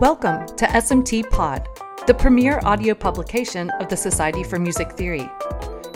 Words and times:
Welcome 0.00 0.46
to 0.46 0.66
SMT 0.66 1.28
Pod, 1.30 1.66
the 2.06 2.14
premier 2.16 2.60
audio 2.62 2.94
publication 2.94 3.70
of 3.80 3.88
the 3.88 3.96
Society 3.96 4.44
for 4.44 4.60
Music 4.60 4.92
Theory. 4.92 5.28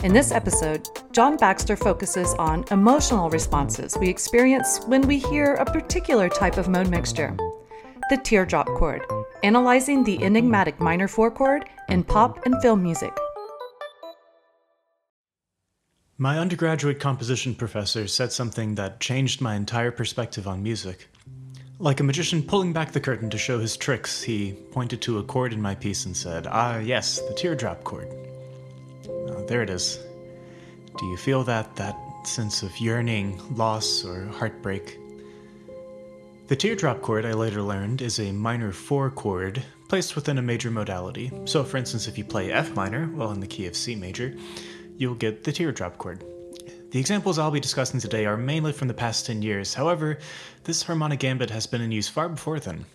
In 0.03 0.11
this 0.11 0.33
episode, 0.33 0.89
John 1.13 1.37
Baxter 1.37 1.77
focuses 1.77 2.33
on 2.33 2.65
emotional 2.71 3.29
responses 3.29 3.95
we 3.97 4.09
experience 4.09 4.81
when 4.87 5.03
we 5.03 5.17
hear 5.17 5.53
a 5.53 5.63
particular 5.63 6.27
type 6.27 6.57
of 6.57 6.67
mode 6.67 6.89
mixture 6.89 7.37
the 8.09 8.17
teardrop 8.17 8.67
chord, 8.67 9.01
analyzing 9.43 10.03
the 10.03 10.21
enigmatic 10.21 10.81
minor 10.81 11.07
four 11.07 11.31
chord 11.31 11.69
in 11.87 12.03
pop 12.03 12.45
and 12.45 12.61
film 12.61 12.83
music. 12.83 13.13
My 16.19 16.39
undergraduate 16.39 16.99
composition 16.99 17.53
professor 17.53 18.07
said 18.07 18.31
something 18.31 18.73
that 18.73 18.99
changed 18.99 19.39
my 19.39 19.53
entire 19.53 19.91
perspective 19.91 20.47
on 20.47 20.63
music. 20.63 21.09
Like 21.77 21.99
a 21.99 22.03
magician 22.03 22.41
pulling 22.41 22.73
back 22.73 22.91
the 22.91 22.99
curtain 22.99 23.29
to 23.29 23.37
show 23.37 23.59
his 23.59 23.77
tricks, 23.77 24.23
he 24.23 24.53
pointed 24.71 24.99
to 25.03 25.19
a 25.19 25.23
chord 25.23 25.53
in 25.53 25.61
my 25.61 25.75
piece 25.75 26.07
and 26.07 26.17
said, 26.17 26.47
Ah, 26.49 26.79
yes, 26.79 27.19
the 27.19 27.35
teardrop 27.35 27.83
chord. 27.83 28.07
Oh, 29.07 29.45
there 29.47 29.61
it 29.61 29.69
is. 29.69 29.99
Do 30.97 31.05
you 31.05 31.17
feel 31.17 31.43
that, 31.43 31.75
that 31.75 31.95
sense 32.23 32.63
of 32.63 32.75
yearning, 32.79 33.39
loss, 33.55 34.03
or 34.03 34.25
heartbreak? 34.25 34.97
The 36.47 36.55
teardrop 36.55 37.03
chord, 37.03 37.27
I 37.27 37.33
later 37.33 37.61
learned, 37.61 38.01
is 38.01 38.19
a 38.19 38.31
minor 38.31 38.71
4 38.71 39.11
chord 39.11 39.61
placed 39.87 40.15
within 40.15 40.39
a 40.39 40.41
major 40.41 40.71
modality. 40.71 41.31
So, 41.45 41.63
for 41.63 41.77
instance, 41.77 42.07
if 42.07 42.17
you 42.17 42.23
play 42.23 42.51
F 42.51 42.73
minor, 42.73 43.07
well, 43.13 43.31
in 43.33 43.39
the 43.39 43.45
key 43.45 43.67
of 43.67 43.75
C 43.75 43.93
major, 43.95 44.35
you'll 44.97 45.15
get 45.15 45.43
the 45.43 45.51
teardrop 45.51 45.97
chord. 45.97 46.23
The 46.91 46.99
examples 46.99 47.37
I'll 47.37 47.51
be 47.51 47.59
discussing 47.59 47.99
today 47.99 48.25
are 48.25 48.37
mainly 48.37 48.71
from 48.71 48.87
the 48.87 48.93
past 48.93 49.25
10 49.25 49.41
years, 49.41 49.73
however, 49.73 50.19
this 50.63 50.83
harmonic 50.83 51.19
gambit 51.19 51.49
has 51.49 51.67
been 51.67 51.81
in 51.81 51.91
use 51.91 52.07
far 52.07 52.29
before 52.29 52.59
then. 52.59 52.85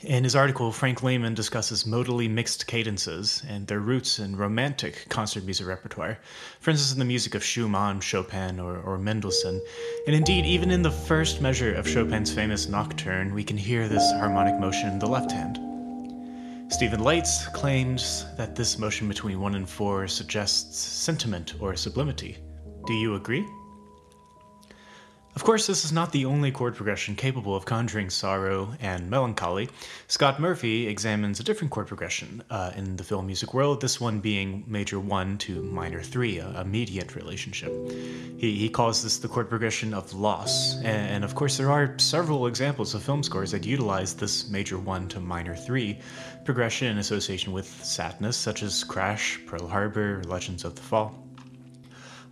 In 0.00 0.24
his 0.24 0.36
article, 0.36 0.70
Frank 0.70 1.02
Lehman 1.02 1.32
discusses 1.32 1.84
modally 1.84 2.28
mixed 2.28 2.66
cadences 2.66 3.42
and 3.48 3.66
their 3.66 3.80
roots 3.80 4.18
in 4.18 4.36
romantic 4.36 5.06
concert 5.08 5.44
music 5.44 5.66
repertoire, 5.66 6.18
for 6.60 6.70
instance, 6.70 6.92
in 6.92 6.98
the 6.98 7.06
music 7.06 7.34
of 7.34 7.44
Schumann, 7.44 8.00
Chopin, 8.00 8.60
or, 8.60 8.78
or 8.78 8.98
Mendelssohn. 8.98 9.62
And 10.06 10.14
indeed, 10.14 10.44
even 10.44 10.70
in 10.70 10.82
the 10.82 10.90
first 10.90 11.40
measure 11.40 11.72
of 11.72 11.88
Chopin's 11.88 12.34
famous 12.34 12.68
Nocturne, 12.68 13.32
we 13.32 13.44
can 13.44 13.56
hear 13.56 13.88
this 13.88 14.10
harmonic 14.12 14.58
motion 14.60 14.88
in 14.88 14.98
the 14.98 15.06
left 15.06 15.30
hand. 15.30 15.73
Steven 16.68 17.00
Laitz 17.00 17.46
claims 17.52 18.24
that 18.36 18.56
this 18.56 18.78
motion 18.78 19.06
between 19.06 19.40
1 19.40 19.54
and 19.54 19.68
4 19.68 20.08
suggests 20.08 20.78
sentiment 20.78 21.54
or 21.60 21.76
sublimity. 21.76 22.38
Do 22.86 22.94
you 22.94 23.14
agree? 23.14 23.46
Of 25.36 25.42
course, 25.42 25.66
this 25.66 25.84
is 25.84 25.90
not 25.90 26.12
the 26.12 26.26
only 26.26 26.52
chord 26.52 26.76
progression 26.76 27.16
capable 27.16 27.56
of 27.56 27.64
conjuring 27.64 28.08
sorrow 28.08 28.72
and 28.78 29.10
melancholy. 29.10 29.68
Scott 30.06 30.38
Murphy 30.38 30.86
examines 30.86 31.40
a 31.40 31.42
different 31.42 31.72
chord 31.72 31.88
progression 31.88 32.44
uh, 32.50 32.70
in 32.76 32.94
the 32.94 33.02
film 33.02 33.26
music 33.26 33.52
world, 33.52 33.80
this 33.80 34.00
one 34.00 34.20
being 34.20 34.62
major 34.68 35.00
1 35.00 35.38
to 35.38 35.60
minor 35.60 36.00
3, 36.00 36.38
a, 36.38 36.46
a 36.60 36.64
mediant 36.64 37.16
relationship. 37.16 37.72
He, 38.38 38.54
he 38.54 38.68
calls 38.68 39.02
this 39.02 39.18
the 39.18 39.26
chord 39.26 39.48
progression 39.48 39.92
of 39.92 40.14
loss, 40.14 40.76
and, 40.76 40.86
and 40.86 41.24
of 41.24 41.34
course, 41.34 41.56
there 41.56 41.70
are 41.70 41.98
several 41.98 42.46
examples 42.46 42.94
of 42.94 43.02
film 43.02 43.24
scores 43.24 43.50
that 43.50 43.66
utilize 43.66 44.14
this 44.14 44.48
major 44.48 44.78
1 44.78 45.08
to 45.08 45.20
minor 45.20 45.56
3 45.56 45.98
progression 46.44 46.86
in 46.86 46.98
association 46.98 47.52
with 47.52 47.66
sadness, 47.84 48.36
such 48.36 48.62
as 48.62 48.84
Crash, 48.84 49.40
Pearl 49.46 49.66
Harbor, 49.66 50.22
Legends 50.28 50.64
of 50.64 50.76
the 50.76 50.82
Fall. 50.82 51.23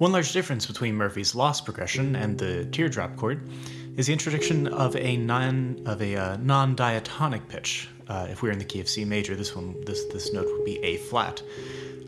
One 0.02 0.10
large 0.10 0.32
difference 0.32 0.66
between 0.66 0.96
Murphy's 0.96 1.32
loss 1.32 1.60
progression 1.60 2.16
and 2.16 2.36
the 2.36 2.64
teardrop 2.64 3.16
chord 3.16 3.48
is 3.96 4.08
the 4.08 4.12
introduction 4.12 4.66
of 4.66 4.96
a 4.96 5.16
non 5.16 5.80
of 5.86 6.02
a 6.02 6.16
uh, 6.16 6.36
non-diatonic 6.38 7.48
pitch. 7.48 7.88
Uh, 8.08 8.26
if 8.28 8.42
we 8.42 8.48
are 8.48 8.52
in 8.52 8.58
the 8.58 8.64
key 8.64 8.80
of 8.80 8.88
C 8.88 9.04
major, 9.04 9.36
this 9.36 9.54
one 9.54 9.80
this 9.84 10.04
this 10.06 10.32
note 10.32 10.46
would 10.46 10.64
be 10.64 10.82
A 10.82 10.96
flat. 10.96 11.40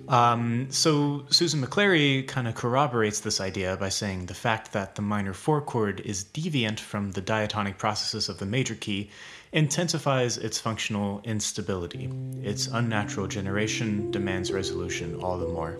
Um, 0.09 0.67
so 0.73 1.25
Susan 1.31 1.63
McClary 1.63 2.27
kind 2.27 2.49
of 2.49 2.57
corroborates 2.57 3.21
this 3.21 3.41
idea 3.41 3.77
by 3.77 3.91
saying 3.91 4.27
the 4.27 4.35
fact 4.35 4.73
that 4.73 4.97
the 4.97 5.03
minor 5.03 5.33
four 5.33 5.61
chord 5.61 6.01
is 6.01 6.25
deviant 6.25 6.81
from 6.81 7.13
the 7.13 7.21
diatonic 7.21 7.79
processes 7.79 8.29
of 8.29 8.39
the 8.39 8.47
major 8.47 8.75
key 8.75 9.09
intensifies 9.53 10.37
its 10.37 10.59
functional 10.59 11.21
instability. 11.23 12.11
Its 12.43 12.67
unnatural 12.67 13.29
generation 13.29 14.11
demands 14.11 14.51
resolution 14.51 15.15
all 15.23 15.39
the 15.39 15.47
more. 15.47 15.79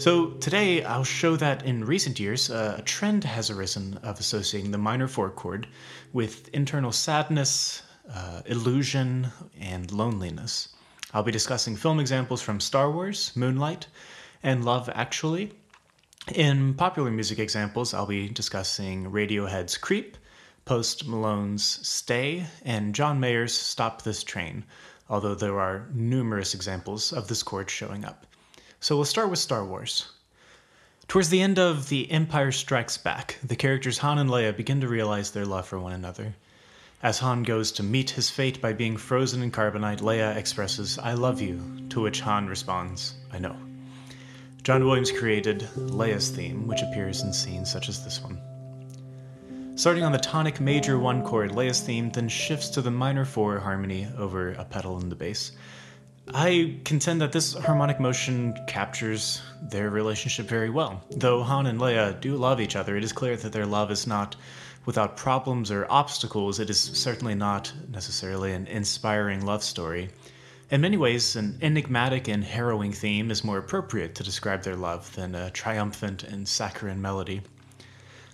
So 0.00 0.30
today 0.30 0.82
I'll 0.82 1.04
show 1.04 1.36
that 1.36 1.66
in 1.66 1.84
recent 1.84 2.18
years 2.18 2.48
uh, 2.48 2.76
a 2.78 2.82
trend 2.82 3.22
has 3.24 3.50
arisen 3.50 3.98
of 4.02 4.18
associating 4.18 4.70
the 4.70 4.78
minor 4.78 5.06
four 5.06 5.28
chord 5.28 5.66
with 6.14 6.48
internal 6.54 6.90
sadness, 6.90 7.82
uh, 8.10 8.40
illusion, 8.46 9.26
and 9.60 9.92
loneliness. 9.92 10.70
I'll 11.12 11.22
be 11.22 11.32
discussing 11.32 11.76
film 11.76 12.00
examples 12.00 12.40
from 12.40 12.60
Star 12.60 12.90
Wars, 12.90 13.32
Moonlight, 13.36 13.88
and 14.42 14.64
Love 14.64 14.88
Actually. 14.94 15.52
In 16.34 16.72
popular 16.72 17.10
music 17.10 17.38
examples, 17.38 17.92
I'll 17.92 18.06
be 18.06 18.30
discussing 18.30 19.04
Radiohead's 19.04 19.76
Creep, 19.76 20.16
Post 20.64 21.06
Malone's 21.08 21.86
Stay, 21.86 22.46
and 22.64 22.94
John 22.94 23.20
Mayer's 23.20 23.52
Stop 23.52 24.00
This 24.00 24.24
Train, 24.24 24.64
although 25.10 25.34
there 25.34 25.60
are 25.60 25.90
numerous 25.92 26.54
examples 26.54 27.12
of 27.12 27.28
this 27.28 27.42
chord 27.42 27.68
showing 27.68 28.06
up. 28.06 28.24
So 28.82 28.96
we'll 28.96 29.04
start 29.04 29.28
with 29.28 29.38
Star 29.38 29.62
Wars. 29.62 30.10
Towards 31.06 31.28
the 31.28 31.42
end 31.42 31.58
of 31.58 31.90
The 31.90 32.10
Empire 32.10 32.50
Strikes 32.50 32.96
Back, 32.96 33.36
the 33.44 33.54
characters 33.54 33.98
Han 33.98 34.16
and 34.16 34.30
Leia 34.30 34.56
begin 34.56 34.80
to 34.80 34.88
realize 34.88 35.30
their 35.30 35.44
love 35.44 35.66
for 35.66 35.78
one 35.78 35.92
another. 35.92 36.34
As 37.02 37.18
Han 37.18 37.42
goes 37.42 37.72
to 37.72 37.82
meet 37.82 38.08
his 38.08 38.30
fate 38.30 38.62
by 38.62 38.72
being 38.72 38.96
frozen 38.96 39.42
in 39.42 39.50
carbonite, 39.50 40.00
Leia 40.00 40.34
expresses, 40.34 40.98
I 40.98 41.12
love 41.12 41.42
you, 41.42 41.60
to 41.90 42.00
which 42.00 42.22
Han 42.22 42.46
responds, 42.46 43.16
I 43.30 43.38
know. 43.38 43.54
John 44.62 44.86
Williams 44.86 45.12
created 45.12 45.68
Leia's 45.76 46.30
theme, 46.30 46.66
which 46.66 46.80
appears 46.80 47.20
in 47.20 47.34
scenes 47.34 47.70
such 47.70 47.90
as 47.90 48.02
this 48.02 48.22
one. 48.22 48.40
Starting 49.74 50.04
on 50.04 50.12
the 50.12 50.18
tonic 50.18 50.58
major 50.58 50.98
1 50.98 51.22
chord, 51.22 51.50
Leia's 51.50 51.80
theme 51.80 52.08
then 52.08 52.30
shifts 52.30 52.70
to 52.70 52.80
the 52.80 52.90
minor 52.90 53.26
4 53.26 53.58
harmony 53.58 54.08
over 54.16 54.52
a 54.52 54.64
pedal 54.64 54.98
in 55.00 55.10
the 55.10 55.14
bass. 55.14 55.52
I 56.32 56.76
contend 56.84 57.20
that 57.22 57.32
this 57.32 57.54
harmonic 57.54 57.98
motion 57.98 58.56
captures 58.68 59.42
their 59.60 59.90
relationship 59.90 60.46
very 60.46 60.70
well. 60.70 61.02
Though 61.10 61.42
Han 61.42 61.66
and 61.66 61.80
Leia 61.80 62.20
do 62.20 62.36
love 62.36 62.60
each 62.60 62.76
other, 62.76 62.96
it 62.96 63.02
is 63.02 63.12
clear 63.12 63.36
that 63.36 63.52
their 63.52 63.66
love 63.66 63.90
is 63.90 64.06
not 64.06 64.36
without 64.86 65.16
problems 65.16 65.72
or 65.72 65.86
obstacles. 65.90 66.60
It 66.60 66.70
is 66.70 66.78
certainly 66.78 67.34
not 67.34 67.72
necessarily 67.88 68.52
an 68.52 68.68
inspiring 68.68 69.44
love 69.44 69.64
story. 69.64 70.10
In 70.70 70.80
many 70.80 70.96
ways, 70.96 71.34
an 71.34 71.58
enigmatic 71.62 72.28
and 72.28 72.44
harrowing 72.44 72.92
theme 72.92 73.32
is 73.32 73.42
more 73.42 73.58
appropriate 73.58 74.14
to 74.14 74.22
describe 74.22 74.62
their 74.62 74.76
love 74.76 75.12
than 75.16 75.34
a 75.34 75.50
triumphant 75.50 76.22
and 76.22 76.46
saccharine 76.46 77.02
melody. 77.02 77.42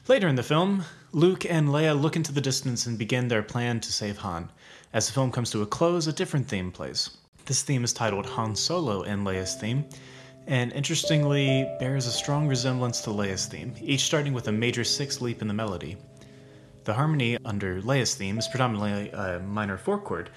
Later 0.07 0.29
in 0.29 0.37
the 0.37 0.43
film, 0.43 0.85
Luke 1.13 1.47
and 1.47 1.71
Leia 1.71 1.99
look 1.99 2.15
into 2.15 2.33
the 2.33 2.43
distance 2.43 2.85
and 2.85 2.99
begin 2.99 3.29
their 3.29 3.43
plan 3.43 3.81
to 3.81 3.91
save 3.91 4.19
Han. 4.19 4.51
As 4.93 5.07
the 5.07 5.15
film 5.15 5.33
comes 5.33 5.51
to 5.53 5.63
a 5.63 5.67
close, 5.67 6.07
a 6.07 6.13
different 6.13 6.47
theme 6.47 6.71
plays. 6.71 7.17
This 7.47 7.63
theme 7.63 7.85
is 7.85 7.93
titled 7.93 8.27
Han 8.27 8.57
Solo 8.57 9.05
and 9.05 9.25
Leia's 9.25 9.55
theme, 9.55 9.85
and 10.49 10.73
interestingly 10.73 11.65
bears 11.79 12.09
a 12.09 12.11
strong 12.11 12.49
resemblance 12.49 13.01
to 13.03 13.11
Leia's 13.11 13.47
theme, 13.47 13.73
each 13.81 14.01
starting 14.01 14.33
with 14.33 14.49
a 14.49 14.53
major 14.53 14.83
sixth 14.83 15.21
leap 15.21 15.41
in 15.41 15.47
the 15.47 15.55
melody. 15.55 15.97
The 16.83 16.93
harmony 16.93 17.39
under 17.45 17.81
Leia's 17.83 18.17
theme 18.17 18.37
is 18.39 18.49
predominantly 18.49 19.11
a 19.11 19.39
minor 19.39 19.77
four 19.77 20.01
chord. 20.01 20.31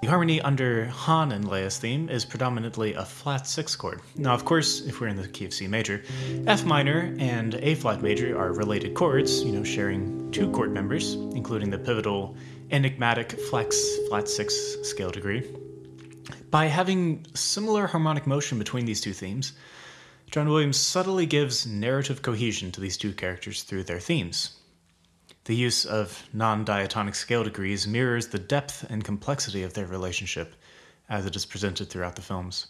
The 0.00 0.08
harmony 0.08 0.40
under 0.40 0.86
Han 0.86 1.32
and 1.32 1.44
Leia's 1.46 1.76
theme 1.76 2.08
is 2.08 2.24
predominantly 2.24 2.94
a 2.94 3.04
flat 3.04 3.46
six 3.46 3.76
chord. 3.76 4.00
Now, 4.16 4.32
of 4.32 4.46
course, 4.46 4.80
if 4.86 5.02
we're 5.02 5.08
in 5.08 5.16
the 5.16 5.28
key 5.28 5.44
of 5.44 5.52
C 5.52 5.66
major, 5.68 6.02
F 6.46 6.64
minor 6.64 7.14
and 7.18 7.56
A 7.56 7.74
flat 7.74 8.00
major 8.00 8.38
are 8.38 8.54
related 8.54 8.94
chords, 8.94 9.42
you 9.44 9.52
know, 9.52 9.64
sharing 9.64 10.30
two 10.30 10.50
chord 10.52 10.72
members, 10.72 11.12
including 11.12 11.68
the 11.68 11.78
pivotal 11.78 12.36
enigmatic 12.70 13.32
flex 13.50 13.78
flat 14.08 14.30
six 14.30 14.54
scale 14.82 15.10
degree. 15.10 15.46
By 16.50 16.66
having 16.66 17.26
similar 17.34 17.86
harmonic 17.86 18.26
motion 18.26 18.58
between 18.58 18.86
these 18.86 19.02
two 19.02 19.12
themes, 19.12 19.52
John 20.30 20.48
Williams 20.48 20.78
subtly 20.78 21.26
gives 21.26 21.66
narrative 21.66 22.22
cohesion 22.22 22.72
to 22.72 22.80
these 22.80 22.96
two 22.96 23.12
characters 23.12 23.62
through 23.62 23.84
their 23.84 24.00
themes. 24.00 24.56
The 25.44 25.56
use 25.56 25.84
of 25.84 26.26
non 26.32 26.64
diatonic 26.64 27.14
scale 27.14 27.44
degrees 27.44 27.86
mirrors 27.86 28.28
the 28.28 28.38
depth 28.38 28.84
and 28.88 29.04
complexity 29.04 29.62
of 29.62 29.74
their 29.74 29.86
relationship 29.86 30.54
as 31.08 31.26
it 31.26 31.36
is 31.36 31.46
presented 31.46 31.90
throughout 31.90 32.16
the 32.16 32.22
films. 32.22 32.66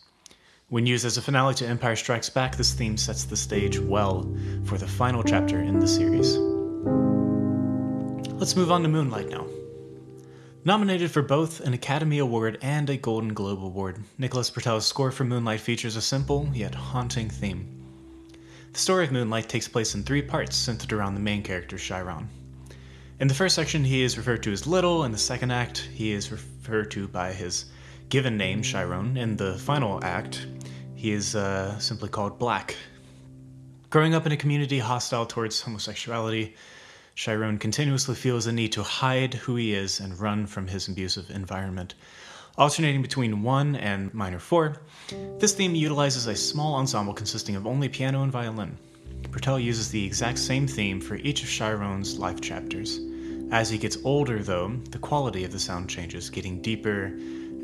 When 0.68 0.86
used 0.86 1.04
as 1.04 1.16
a 1.16 1.22
finale 1.22 1.54
to 1.54 1.66
Empire 1.66 1.96
Strikes 1.96 2.30
Back, 2.30 2.56
this 2.56 2.74
theme 2.74 2.96
sets 2.96 3.24
the 3.24 3.36
stage 3.36 3.78
well 3.78 4.22
for 4.64 4.76
the 4.76 4.86
final 4.86 5.22
chapter 5.22 5.60
in 5.60 5.78
the 5.78 5.88
series. 5.88 6.36
Let's 8.38 8.54
move 8.54 8.70
on 8.70 8.82
to 8.82 8.88
Moonlight 8.88 9.28
now. 9.28 9.46
Nominated 10.68 11.10
for 11.10 11.22
both 11.22 11.60
an 11.60 11.72
Academy 11.72 12.18
Award 12.18 12.58
and 12.60 12.90
a 12.90 12.98
Golden 12.98 13.32
Globe 13.32 13.64
Award, 13.64 14.04
Nicholas 14.18 14.50
Britell's 14.50 14.86
score 14.86 15.10
for 15.10 15.24
Moonlight 15.24 15.60
features 15.60 15.96
a 15.96 16.02
simple 16.02 16.46
yet 16.52 16.74
haunting 16.74 17.30
theme. 17.30 17.66
The 18.74 18.78
story 18.78 19.06
of 19.06 19.10
Moonlight 19.10 19.48
takes 19.48 19.66
place 19.66 19.94
in 19.94 20.02
three 20.02 20.20
parts 20.20 20.56
centered 20.56 20.92
around 20.92 21.14
the 21.14 21.22
main 21.22 21.42
character, 21.42 21.78
Chiron. 21.78 22.28
In 23.18 23.28
the 23.28 23.34
first 23.34 23.54
section, 23.54 23.82
he 23.82 24.02
is 24.02 24.18
referred 24.18 24.42
to 24.42 24.52
as 24.52 24.66
Little. 24.66 25.04
In 25.04 25.10
the 25.10 25.16
second 25.16 25.52
act, 25.52 25.88
he 25.94 26.12
is 26.12 26.30
referred 26.30 26.90
to 26.90 27.08
by 27.08 27.32
his 27.32 27.64
given 28.10 28.36
name, 28.36 28.60
Chiron. 28.60 29.16
In 29.16 29.38
the 29.38 29.54
final 29.54 30.04
act, 30.04 30.48
he 30.94 31.12
is 31.12 31.34
uh, 31.34 31.78
simply 31.78 32.10
called 32.10 32.38
Black. 32.38 32.76
Growing 33.88 34.14
up 34.14 34.26
in 34.26 34.32
a 34.32 34.36
community 34.36 34.80
hostile 34.80 35.24
towards 35.24 35.62
homosexuality, 35.62 36.54
Chiron 37.18 37.58
continuously 37.58 38.14
feels 38.14 38.44
the 38.44 38.52
need 38.52 38.70
to 38.70 38.84
hide 38.84 39.34
who 39.34 39.56
he 39.56 39.74
is 39.74 39.98
and 39.98 40.20
run 40.20 40.46
from 40.46 40.68
his 40.68 40.86
abusive 40.86 41.30
environment. 41.30 41.96
Alternating 42.56 43.02
between 43.02 43.42
1 43.42 43.74
and 43.74 44.14
minor 44.14 44.38
4, 44.38 44.76
this 45.40 45.52
theme 45.52 45.74
utilizes 45.74 46.28
a 46.28 46.36
small 46.36 46.76
ensemble 46.76 47.12
consisting 47.12 47.56
of 47.56 47.66
only 47.66 47.88
piano 47.88 48.22
and 48.22 48.30
violin. 48.30 48.78
Britell 49.22 49.60
uses 49.60 49.90
the 49.90 50.06
exact 50.06 50.38
same 50.38 50.68
theme 50.68 51.00
for 51.00 51.16
each 51.16 51.42
of 51.42 51.48
Chiron's 51.48 52.20
life 52.20 52.40
chapters. 52.40 53.00
As 53.50 53.68
he 53.68 53.78
gets 53.78 53.98
older, 54.04 54.40
though, 54.44 54.68
the 54.90 55.00
quality 55.00 55.42
of 55.42 55.50
the 55.50 55.58
sound 55.58 55.90
changes, 55.90 56.30
getting 56.30 56.62
deeper 56.62 57.06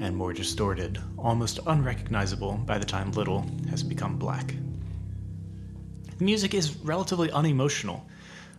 and 0.01 0.17
more 0.17 0.33
distorted, 0.33 1.01
almost 1.17 1.61
unrecognizable 1.69 2.55
by 2.67 2.77
the 2.77 2.85
time 2.85 3.13
Little 3.13 3.49
has 3.71 3.85
become 3.85 4.19
black. 4.19 4.53
The 6.19 6.25
music 6.25 6.55
is 6.55 6.77
relatively 6.79 7.31
unemotional, 7.31 8.05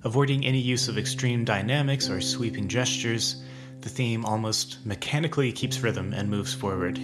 Avoiding 0.06 0.46
any 0.46 0.60
use 0.60 0.88
of 0.88 1.00
extreme 1.00 1.44
dynamics 1.44 2.12
or 2.12 2.22
sweeping 2.22 2.68
gestures, 2.68 3.42
the 3.82 3.90
theme 3.90 4.24
almost 4.24 4.78
mechanically 4.86 5.52
keeps 5.52 5.80
rhythm 5.80 6.14
and 6.14 6.30
moves 6.30 6.54
forward. 6.54 7.00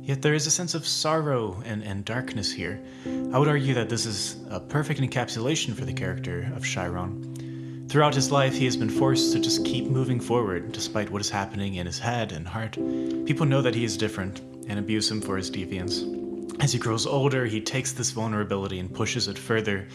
Yet 0.00 0.22
there 0.22 0.34
is 0.34 0.46
a 0.46 0.52
sense 0.52 0.74
of 0.74 0.86
sorrow 0.86 1.60
and, 1.66 1.82
and 1.82 2.04
darkness 2.04 2.52
here. 2.52 2.80
I 3.32 3.40
would 3.40 3.48
argue 3.48 3.74
that 3.74 3.88
this 3.88 4.06
is 4.06 4.36
a 4.50 4.60
perfect 4.60 5.00
encapsulation 5.00 5.74
for 5.74 5.84
the 5.84 5.92
character 5.92 6.52
of 6.54 6.64
Chiron. 6.64 7.86
Throughout 7.88 8.14
his 8.14 8.30
life, 8.30 8.54
he 8.54 8.66
has 8.66 8.76
been 8.76 8.88
forced 8.88 9.32
to 9.32 9.40
just 9.40 9.64
keep 9.64 9.86
moving 9.86 10.20
forward 10.20 10.70
despite 10.70 11.10
what 11.10 11.20
is 11.20 11.28
happening 11.28 11.74
in 11.74 11.86
his 11.86 11.98
head 11.98 12.30
and 12.30 12.46
heart. 12.46 12.74
People 13.26 13.46
know 13.46 13.62
that 13.62 13.74
he 13.74 13.82
is 13.82 13.96
different 13.96 14.42
and 14.68 14.78
abuse 14.78 15.10
him 15.10 15.20
for 15.20 15.36
his 15.36 15.50
deviance. 15.50 16.04
As 16.60 16.72
he 16.72 16.78
grows 16.78 17.06
older, 17.06 17.46
he 17.46 17.60
takes 17.60 17.90
this 17.92 18.10
vulnerability 18.10 18.78
and 18.78 18.94
pushes 18.94 19.26
it 19.28 19.38
further 19.38 19.88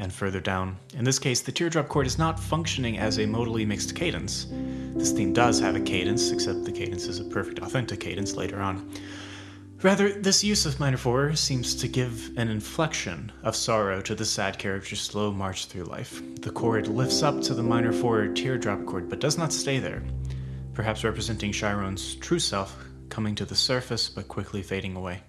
and 0.00 0.12
further 0.12 0.40
down. 0.40 0.76
In 0.94 1.04
this 1.04 1.18
case, 1.18 1.42
the 1.42 1.52
teardrop 1.52 1.88
chord 1.88 2.06
is 2.06 2.18
not 2.18 2.40
functioning 2.40 2.98
as 2.98 3.18
a 3.18 3.26
modally 3.26 3.66
mixed 3.66 3.94
cadence. 3.94 4.46
This 4.94 5.12
theme 5.12 5.32
does 5.32 5.60
have 5.60 5.76
a 5.76 5.80
cadence, 5.80 6.32
except 6.32 6.64
the 6.64 6.72
cadence 6.72 7.04
is 7.04 7.20
a 7.20 7.24
perfect 7.24 7.60
authentic 7.60 8.00
cadence 8.00 8.34
later 8.34 8.60
on. 8.60 8.90
Rather, 9.82 10.10
this 10.10 10.44
use 10.44 10.66
of 10.66 10.80
minor 10.80 10.96
4 10.96 11.36
seems 11.36 11.74
to 11.76 11.88
give 11.88 12.30
an 12.36 12.48
inflection 12.48 13.30
of 13.42 13.56
sorrow 13.56 14.02
to 14.02 14.14
the 14.14 14.24
sad 14.24 14.58
character's 14.58 15.00
slow 15.00 15.32
march 15.32 15.66
through 15.66 15.84
life. 15.84 16.20
The 16.40 16.50
chord 16.50 16.88
lifts 16.88 17.22
up 17.22 17.40
to 17.42 17.54
the 17.54 17.62
minor 17.62 17.92
4 17.92 18.28
teardrop 18.28 18.84
chord, 18.84 19.08
but 19.08 19.20
does 19.20 19.38
not 19.38 19.52
stay 19.52 19.78
there, 19.78 20.02
perhaps 20.74 21.04
representing 21.04 21.52
Chiron's 21.52 22.14
true 22.16 22.38
self 22.38 22.76
coming 23.08 23.34
to 23.34 23.44
the 23.44 23.54
surface 23.54 24.08
but 24.08 24.28
quickly 24.28 24.62
fading 24.62 24.96
away. 24.96 25.22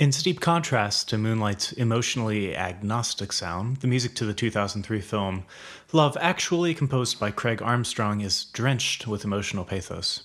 In 0.00 0.12
steep 0.12 0.40
contrast 0.40 1.10
to 1.10 1.18
Moonlight's 1.18 1.72
emotionally 1.72 2.56
agnostic 2.56 3.34
sound, 3.34 3.76
the 3.82 3.86
music 3.86 4.14
to 4.14 4.24
the 4.24 4.32
2003 4.32 4.98
film 4.98 5.44
Love 5.92 6.16
Actually, 6.18 6.72
composed 6.72 7.20
by 7.20 7.30
Craig 7.30 7.60
Armstrong, 7.60 8.22
is 8.22 8.46
drenched 8.46 9.06
with 9.06 9.26
emotional 9.26 9.62
pathos. 9.62 10.22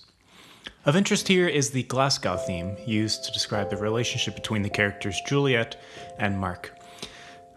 Of 0.86 0.96
interest 0.96 1.28
here 1.28 1.46
is 1.46 1.72
the 1.72 1.82
Glasgow 1.82 2.38
theme, 2.38 2.78
used 2.86 3.24
to 3.24 3.32
describe 3.32 3.68
the 3.68 3.76
relationship 3.76 4.34
between 4.34 4.62
the 4.62 4.70
characters 4.70 5.20
Juliet 5.26 5.78
and 6.18 6.40
Mark. 6.40 6.72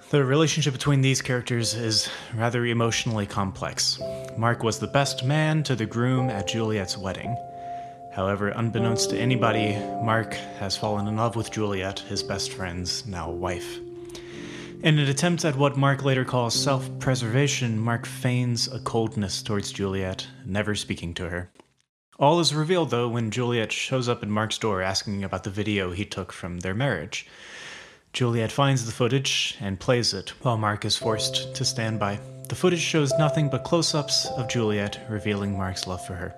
The 0.09 0.25
relationship 0.25 0.73
between 0.73 0.99
these 0.99 1.21
characters 1.21 1.73
is 1.73 2.09
rather 2.35 2.65
emotionally 2.65 3.27
complex. 3.27 3.97
Mark 4.37 4.61
was 4.61 4.77
the 4.77 4.87
best 4.87 5.23
man 5.23 5.63
to 5.63 5.73
the 5.73 5.85
groom 5.85 6.29
at 6.29 6.49
Juliet's 6.49 6.97
wedding. 6.97 7.37
However, 8.19 8.49
unbeknownst 8.49 9.11
to 9.11 9.17
anybody, 9.17 9.77
Mark 10.03 10.33
has 10.59 10.75
fallen 10.75 11.07
in 11.07 11.15
love 11.15 11.37
with 11.37 11.51
Juliet, 11.51 11.99
his 11.99 12.21
best 12.21 12.51
friend's 12.51 13.07
now 13.07 13.31
wife. 13.31 13.77
In 14.83 14.99
an 14.99 15.07
attempt 15.07 15.45
at 15.45 15.55
what 15.55 15.77
Mark 15.77 16.03
later 16.03 16.25
calls 16.25 16.53
self 16.53 16.89
preservation, 16.99 17.79
Mark 17.79 18.05
feigns 18.05 18.67
a 18.67 18.81
coldness 18.81 19.41
towards 19.41 19.71
Juliet, 19.71 20.27
never 20.45 20.75
speaking 20.75 21.13
to 21.13 21.29
her. 21.29 21.49
All 22.19 22.41
is 22.41 22.53
revealed, 22.53 22.89
though, 22.89 23.07
when 23.07 23.31
Juliet 23.31 23.71
shows 23.71 24.09
up 24.09 24.21
at 24.21 24.27
Mark's 24.27 24.57
door 24.57 24.81
asking 24.81 25.23
about 25.23 25.45
the 25.45 25.49
video 25.49 25.91
he 25.91 26.03
took 26.03 26.33
from 26.33 26.59
their 26.59 26.75
marriage. 26.75 27.25
Juliet 28.11 28.51
finds 28.51 28.85
the 28.85 28.91
footage 28.91 29.55
and 29.61 29.79
plays 29.79 30.13
it, 30.13 30.31
while 30.41 30.57
Mark 30.57 30.83
is 30.83 30.97
forced 30.97 31.55
to 31.55 31.63
stand 31.63 32.01
by. 32.01 32.19
The 32.49 32.55
footage 32.55 32.81
shows 32.81 33.13
nothing 33.13 33.47
but 33.47 33.63
close 33.63 33.95
ups 33.95 34.25
of 34.35 34.49
Juliet, 34.49 34.99
revealing 35.09 35.57
Mark's 35.57 35.87
love 35.87 36.05
for 36.05 36.15
her. 36.15 36.35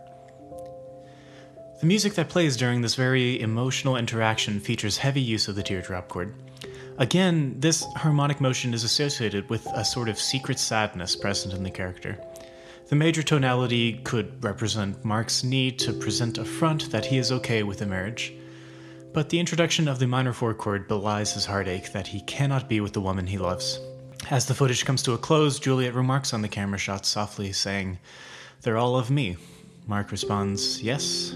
The 1.81 1.87
music 1.87 2.13
that 2.13 2.29
plays 2.29 2.57
during 2.57 2.81
this 2.81 2.93
very 2.93 3.41
emotional 3.41 3.97
interaction 3.97 4.59
features 4.59 4.97
heavy 4.97 5.19
use 5.19 5.47
of 5.47 5.55
the 5.55 5.63
teardrop 5.63 6.09
chord. 6.09 6.31
Again, 6.99 7.55
this 7.57 7.83
harmonic 7.95 8.39
motion 8.39 8.75
is 8.75 8.83
associated 8.83 9.49
with 9.49 9.65
a 9.73 9.83
sort 9.83 10.07
of 10.07 10.19
secret 10.19 10.59
sadness 10.59 11.15
present 11.15 11.55
in 11.55 11.63
the 11.63 11.71
character. 11.71 12.23
The 12.89 12.95
major 12.95 13.23
tonality 13.23 13.93
could 14.03 14.43
represent 14.43 15.03
Mark's 15.03 15.43
need 15.43 15.79
to 15.79 15.91
present 15.91 16.37
a 16.37 16.45
front 16.45 16.91
that 16.91 17.07
he 17.07 17.17
is 17.17 17.31
okay 17.31 17.63
with 17.63 17.79
the 17.79 17.87
marriage. 17.87 18.31
But 19.11 19.29
the 19.29 19.39
introduction 19.39 19.87
of 19.87 19.97
the 19.97 20.05
minor 20.05 20.33
4 20.33 20.53
chord 20.53 20.87
belies 20.87 21.33
his 21.33 21.47
heartache 21.47 21.93
that 21.93 22.05
he 22.05 22.21
cannot 22.21 22.69
be 22.69 22.79
with 22.79 22.93
the 22.93 23.01
woman 23.01 23.25
he 23.25 23.39
loves. 23.39 23.79
As 24.29 24.45
the 24.45 24.53
footage 24.53 24.85
comes 24.85 25.01
to 25.01 25.13
a 25.13 25.17
close, 25.17 25.57
Juliet 25.57 25.95
remarks 25.95 26.31
on 26.31 26.43
the 26.43 26.47
camera 26.47 26.77
shot 26.77 27.07
softly, 27.07 27.51
saying, 27.51 27.97
They're 28.61 28.77
all 28.77 28.97
of 28.97 29.09
me. 29.09 29.37
Mark 29.87 30.11
responds, 30.11 30.79
Yes, 30.83 31.33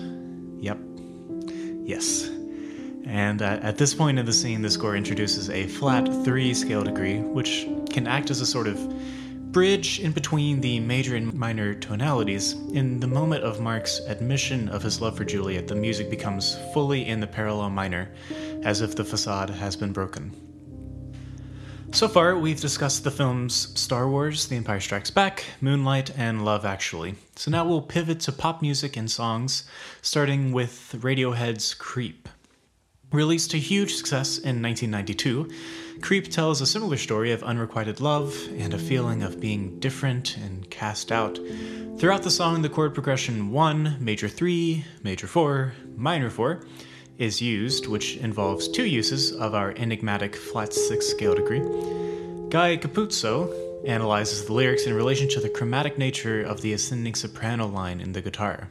Yep. 0.66 0.80
Yes. 1.84 2.28
And 3.06 3.44
uh, 3.44 3.60
at 3.62 3.78
this 3.78 3.94
point 3.94 4.18
in 4.18 4.26
the 4.26 4.34
scene, 4.34 4.64
the 4.64 4.72
score 4.72 4.96
introduces 4.96 5.52
a 5.52 5.68
flat 5.68 6.08
3 6.24 6.56
scale 6.56 6.84
degree, 6.84 7.20
which 7.20 7.68
can 7.92 8.08
act 8.08 8.32
as 8.32 8.42
a 8.42 8.48
sort 8.48 8.66
of 8.66 8.80
bridge 9.52 10.00
in 10.00 10.12
between 10.12 10.60
the 10.62 10.80
major 10.80 11.16
and 11.16 11.32
minor 11.36 11.76
tonalities. 11.76 12.54
In 12.74 13.00
the 13.00 13.06
moment 13.06 13.44
of 13.44 13.62
Mark's 13.62 14.00
admission 14.08 14.68
of 14.70 14.82
his 14.82 15.00
love 15.00 15.16
for 15.16 15.24
Juliet, 15.24 15.68
the 15.68 15.76
music 15.76 16.10
becomes 16.10 16.58
fully 16.74 17.08
in 17.08 17.20
the 17.20 17.28
parallel 17.28 17.70
minor, 17.70 18.10
as 18.64 18.82
if 18.82 18.96
the 18.96 19.06
facade 19.06 19.52
has 19.52 19.76
been 19.76 19.94
broken. 19.94 20.32
So 21.96 22.10
far, 22.10 22.38
we've 22.38 22.60
discussed 22.60 23.06
the 23.06 23.10
films 23.10 23.72
Star 23.80 24.10
Wars, 24.10 24.48
The 24.48 24.58
Empire 24.58 24.82
Strikes 24.82 25.10
Back, 25.10 25.46
Moonlight, 25.62 26.12
and 26.18 26.44
Love 26.44 26.66
Actually. 26.66 27.16
So 27.38 27.50
now 27.50 27.66
we'll 27.66 27.82
pivot 27.82 28.20
to 28.22 28.34
pop 28.34 28.62
music 28.62 28.98
and 28.98 29.10
songs, 29.10 29.64
starting 30.02 30.52
with 30.52 30.94
Radiohead's 31.00 31.74
Creep. 31.74 32.28
Released 33.14 33.54
a 33.54 33.58
huge 33.58 33.96
success 33.96 34.38
in 34.38 34.62
1992, 34.62 35.50
Creep 36.02 36.30
tells 36.30 36.60
a 36.60 36.66
similar 36.66 36.98
story 36.98 37.32
of 37.32 37.44
unrequited 37.44 38.02
love 38.02 38.36
and 38.58 38.74
a 38.74 38.78
feeling 38.78 39.24
of 39.24 39.40
being 39.40 39.80
different 39.80 40.36
and 40.36 40.70
cast 40.70 41.14
out. 41.14 41.40
Throughout 41.98 42.24
the 42.24 42.30
song, 42.30 42.62
the 42.62 42.68
chord 42.68 42.94
progression 42.94 43.54
1, 43.54 44.00
major 44.02 44.28
3, 44.28 44.84
major 45.02 45.28
4, 45.28 45.74
minor 45.96 46.30
4 46.30 46.62
is 47.18 47.42
used, 47.42 47.88
which 47.88 48.18
involves 48.18 48.68
two 48.68 48.86
uses 48.86 49.32
of 49.32 49.54
our 49.54 49.72
enigmatic 49.78 50.36
flat 50.36 50.74
6 50.74 51.06
scale 51.06 51.36
degree. 51.36 51.62
Guy 52.50 52.78
Capuzzo 52.78 53.54
analyzes 53.88 54.46
the 54.46 54.54
lyrics 54.54 54.86
in 54.86 54.94
relation 54.94 55.30
to 55.30 55.40
the 55.40 55.50
chromatic 55.50 55.98
nature 55.98 56.42
of 56.42 56.62
the 56.62 56.74
ascending 56.74 57.16
soprano 57.16 57.68
line 57.68 58.00
in 58.00 58.14
the 58.14 58.22
guitar. 58.22 58.70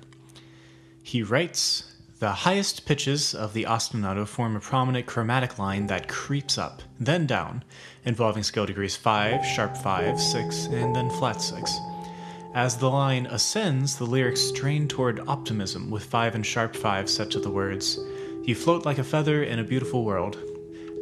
He 1.03 1.23
writes, 1.23 1.95
the 2.21 2.33
highest 2.33 2.87
pitches 2.87 3.35
of 3.35 3.53
the 3.53 3.65
ostinato 3.65 4.27
form 4.27 4.57
a 4.57 4.61
prominent 4.61 5.07
chromatic 5.07 5.59
line 5.59 5.89
that 5.89 6.09
creeps 6.09 6.57
up, 6.57 6.83
then 6.99 7.27
down, 7.27 7.65
involving 8.05 8.43
scale 8.43 8.67
degrees 8.67 8.97
5, 8.97 9.45
sharp 9.45 9.77
5, 9.77 10.21
6, 10.21 10.67
and 10.67 10.95
then 10.95 11.11
flat 11.11 11.43
6. 11.43 11.77
As 12.55 12.77
the 12.77 12.89
line 12.89 13.27
ascends, 13.27 13.97
the 13.97 14.07
lyrics 14.07 14.41
strain 14.41 14.87
toward 14.87 15.21
optimism, 15.27 15.91
with 15.91 16.05
5 16.05 16.37
and 16.37 16.47
sharp 16.47 16.77
5 16.77 17.11
set 17.11 17.31
to 17.33 17.41
the 17.41 17.51
words, 17.51 17.99
you 18.47 18.55
float 18.55 18.85
like 18.85 18.99
a 18.99 19.05
feather 19.05 19.43
in 19.43 19.59
a 19.59 19.65
beautiful 19.65 20.05
world. 20.05 20.39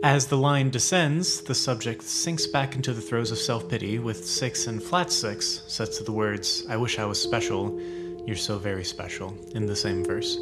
As 0.05 0.27
the 0.27 0.37
line 0.37 0.71
descends, 0.71 1.41
the 1.41 1.55
subject 1.55 2.03
sinks 2.03 2.47
back 2.47 2.77
into 2.77 2.93
the 2.93 3.01
throes 3.01 3.31
of 3.31 3.39
self 3.39 3.69
pity 3.69 3.99
with 3.99 4.25
six 4.25 4.67
and 4.69 4.83
flat 4.83 5.11
six 5.11 5.63
sets 5.67 5.99
to 5.99 6.05
the 6.05 6.13
words, 6.13 6.65
I 6.69 6.77
wish 6.77 6.99
I 6.99 7.05
was 7.05 7.21
special, 7.21 7.81
you're 8.27 8.37
so 8.37 8.59
very 8.59 8.85
special, 8.85 9.37
in 9.55 9.67
the 9.67 9.77
same 9.77 10.05
verse. 10.05 10.37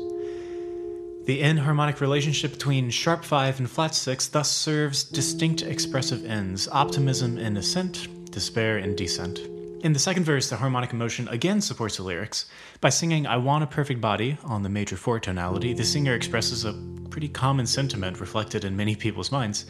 The 1.25 1.43
enharmonic 1.43 2.01
relationship 2.01 2.53
between 2.53 2.91
sharp 2.91 3.25
5 3.25 3.61
and 3.61 3.71
flat 3.71 3.95
6 3.95 4.29
thus 4.29 4.51
serves 4.51 5.05
distinct 5.05 5.63
expressive 5.63 6.25
ends 6.25 6.69
optimism 6.69 7.39
in 7.39 7.57
ascent, 7.57 8.31
despair 8.31 8.79
in 8.79 8.97
descent. 8.97 9.60
In 9.83 9.95
the 9.95 9.99
second 9.99 10.25
verse, 10.25 10.51
the 10.51 10.57
harmonic 10.57 10.93
emotion 10.93 11.27
again 11.29 11.63
supports 11.63 11.97
the 11.97 12.03
lyrics. 12.03 12.45
By 12.83 12.91
singing 12.91 13.27
I 13.27 13.39
Want 13.39 13.65
a 13.65 13.67
Perfect 13.67 13.99
Body 13.99 14.37
on 14.45 14.63
the 14.63 14.69
major 14.69 14.95
4 14.95 15.21
tonality, 15.21 15.73
the 15.73 15.85
singer 15.85 16.15
expresses 16.15 16.67
a 16.67 16.75
pretty 17.09 17.29
common 17.29 17.67
sentiment 17.67 18.21
reflected 18.21 18.67
in 18.67 18.77
many 18.77 18.95
people's 18.95 19.33
minds. 19.33 19.65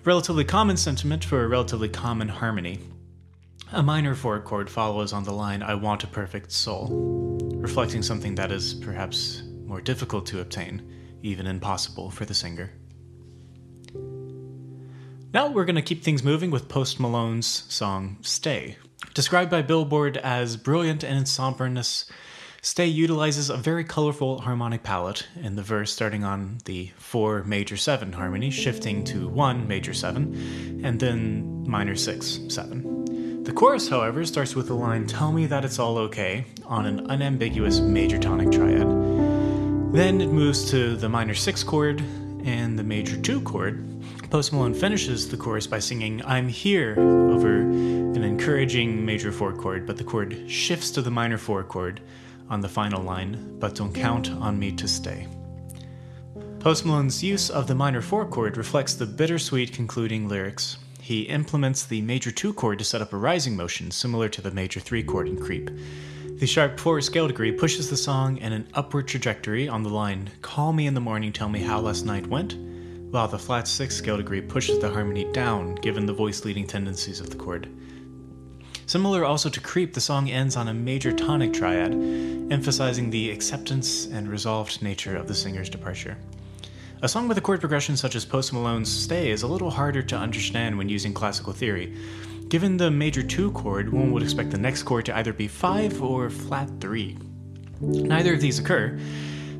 A 0.00 0.02
relatively 0.02 0.44
common 0.44 0.76
sentiment 0.76 1.24
for 1.24 1.42
a 1.42 1.48
relatively 1.48 1.88
common 1.88 2.28
harmony. 2.28 2.80
A 3.72 3.82
minor 3.82 4.14
four 4.14 4.38
chord 4.40 4.68
follows 4.68 5.14
on 5.14 5.24
the 5.24 5.32
line, 5.32 5.62
I 5.62 5.74
want 5.74 6.04
a 6.04 6.08
perfect 6.08 6.52
soul, 6.52 7.38
reflecting 7.54 8.02
something 8.02 8.34
that 8.34 8.52
is 8.52 8.74
perhaps 8.74 9.42
more 9.64 9.80
difficult 9.80 10.26
to 10.26 10.40
obtain, 10.40 10.82
even 11.22 11.46
impossible 11.46 12.10
for 12.10 12.26
the 12.26 12.34
singer. 12.34 12.70
Now 15.32 15.48
we're 15.48 15.64
going 15.64 15.76
to 15.76 15.82
keep 15.82 16.02
things 16.02 16.22
moving 16.22 16.50
with 16.50 16.68
Post 16.68 17.00
Malone's 17.00 17.64
song 17.68 18.18
Stay. 18.20 18.76
Described 19.14 19.50
by 19.50 19.62
Billboard 19.62 20.16
as 20.18 20.56
brilliant 20.56 21.04
in 21.04 21.16
its 21.16 21.30
somberness, 21.30 22.04
Stay 22.60 22.86
utilizes 22.86 23.50
a 23.50 23.56
very 23.56 23.84
colorful 23.84 24.40
harmonic 24.40 24.82
palette 24.82 25.28
in 25.40 25.54
the 25.54 25.62
verse 25.62 25.92
starting 25.92 26.24
on 26.24 26.58
the 26.64 26.90
4 26.96 27.44
major 27.44 27.76
7 27.76 28.12
harmony, 28.12 28.50
shifting 28.50 29.04
to 29.04 29.28
1 29.28 29.68
major 29.68 29.94
7, 29.94 30.82
and 30.84 30.98
then 30.98 31.64
minor 31.68 31.94
6 31.94 32.40
7. 32.48 33.44
The 33.44 33.52
chorus, 33.52 33.88
however, 33.88 34.24
starts 34.26 34.56
with 34.56 34.66
the 34.66 34.74
line 34.74 35.06
Tell 35.06 35.30
me 35.30 35.46
that 35.46 35.64
it's 35.64 35.78
all 35.78 35.98
okay 35.98 36.46
on 36.66 36.84
an 36.84 37.08
unambiguous 37.08 37.78
major 37.78 38.18
tonic 38.18 38.50
triad. 38.50 38.88
Then 39.92 40.20
it 40.20 40.28
moves 40.28 40.68
to 40.72 40.96
the 40.96 41.08
minor 41.08 41.34
6 41.34 41.62
chord 41.62 42.00
and 42.44 42.76
the 42.76 42.84
major 42.84 43.16
2 43.16 43.40
chord. 43.42 43.97
Post 44.30 44.52
Malone 44.52 44.74
finishes 44.74 45.26
the 45.26 45.38
chorus 45.38 45.66
by 45.66 45.78
singing 45.78 46.22
I'm 46.26 46.48
here 46.48 46.94
over 46.98 47.60
an 47.60 48.22
encouraging 48.22 49.02
major 49.02 49.32
4 49.32 49.54
chord, 49.54 49.86
but 49.86 49.96
the 49.96 50.04
chord 50.04 50.50
shifts 50.50 50.90
to 50.90 51.02
the 51.02 51.10
minor 51.10 51.38
4 51.38 51.64
chord 51.64 52.02
on 52.50 52.60
the 52.60 52.68
final 52.68 53.02
line, 53.02 53.56
but 53.58 53.74
don't 53.74 53.94
count 53.94 54.30
on 54.30 54.58
me 54.58 54.70
to 54.72 54.86
stay. 54.86 55.26
Post 56.60 56.84
Malone's 56.84 57.24
use 57.24 57.48
of 57.48 57.66
the 57.66 57.74
minor 57.74 58.02
4 58.02 58.26
chord 58.26 58.58
reflects 58.58 58.92
the 58.92 59.06
bittersweet 59.06 59.72
concluding 59.72 60.28
lyrics. 60.28 60.76
He 61.00 61.22
implements 61.22 61.86
the 61.86 62.02
major 62.02 62.30
2 62.30 62.52
chord 62.52 62.78
to 62.80 62.84
set 62.84 63.00
up 63.00 63.14
a 63.14 63.16
rising 63.16 63.56
motion 63.56 63.90
similar 63.90 64.28
to 64.28 64.42
the 64.42 64.50
major 64.50 64.78
3 64.78 65.04
chord 65.04 65.28
in 65.28 65.40
Creep. 65.40 65.70
The 66.38 66.46
sharp 66.46 66.78
4 66.78 67.00
scale 67.00 67.28
degree 67.28 67.50
pushes 67.50 67.88
the 67.88 67.96
song 67.96 68.36
in 68.36 68.52
an 68.52 68.68
upward 68.74 69.08
trajectory 69.08 69.70
on 69.70 69.82
the 69.82 69.88
line, 69.88 70.28
Call 70.42 70.74
me 70.74 70.86
in 70.86 70.92
the 70.92 71.00
morning, 71.00 71.32
tell 71.32 71.48
me 71.48 71.60
how 71.60 71.80
last 71.80 72.04
night 72.04 72.26
went, 72.26 72.56
while 73.10 73.28
the 73.28 73.38
flat 73.38 73.66
6 73.66 73.94
scale 73.94 74.16
degree 74.16 74.40
pushes 74.40 74.78
the 74.78 74.90
harmony 74.90 75.24
down 75.32 75.74
given 75.76 76.06
the 76.06 76.12
voice 76.12 76.44
leading 76.44 76.66
tendencies 76.66 77.20
of 77.20 77.30
the 77.30 77.36
chord. 77.36 77.68
Similar 78.86 79.24
also 79.24 79.48
to 79.50 79.60
Creep, 79.60 79.92
the 79.94 80.00
song 80.00 80.30
ends 80.30 80.56
on 80.56 80.68
a 80.68 80.74
major 80.74 81.12
tonic 81.12 81.52
triad, 81.52 81.92
emphasizing 82.50 83.10
the 83.10 83.30
acceptance 83.30 84.06
and 84.06 84.28
resolved 84.28 84.82
nature 84.82 85.16
of 85.16 85.28
the 85.28 85.34
singer's 85.34 85.68
departure. 85.68 86.16
A 87.02 87.08
song 87.08 87.28
with 87.28 87.38
a 87.38 87.40
chord 87.40 87.60
progression 87.60 87.96
such 87.96 88.14
as 88.14 88.24
Post 88.24 88.52
Malone's 88.52 88.90
Stay 88.90 89.30
is 89.30 89.42
a 89.42 89.46
little 89.46 89.70
harder 89.70 90.02
to 90.02 90.16
understand 90.16 90.76
when 90.76 90.88
using 90.88 91.14
classical 91.14 91.52
theory. 91.52 91.94
Given 92.48 92.76
the 92.76 92.90
major 92.90 93.22
2 93.22 93.52
chord, 93.52 93.92
one 93.92 94.10
would 94.12 94.22
expect 94.22 94.50
the 94.50 94.58
next 94.58 94.84
chord 94.84 95.04
to 95.06 95.16
either 95.16 95.32
be 95.32 95.48
5 95.48 96.02
or 96.02 96.30
flat 96.30 96.68
3. 96.80 97.16
Neither 97.80 98.34
of 98.34 98.40
these 98.40 98.58
occur, 98.58 98.98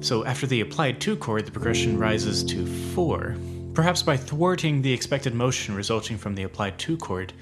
so 0.00 0.24
after 0.24 0.46
the 0.46 0.60
applied 0.60 1.00
2 1.00 1.16
chord, 1.16 1.46
the 1.46 1.50
progression 1.50 1.98
rises 1.98 2.44
to 2.44 2.66
4. 2.94 3.36
Perhaps 3.74 4.02
by 4.02 4.16
thwarting 4.16 4.82
the 4.82 4.92
expected 4.92 5.34
motion 5.34 5.74
resulting 5.74 6.18
from 6.18 6.34
the 6.34 6.42
applied 6.42 6.78
2 6.78 6.96
chord, 6.96 7.32